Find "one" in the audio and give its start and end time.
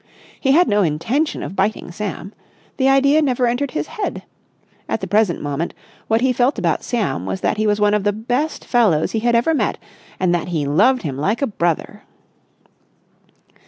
7.79-7.93